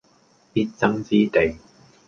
[0.51, 1.57] 必爭之地